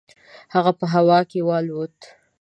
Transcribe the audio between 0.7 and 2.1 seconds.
په هوا کې والوت.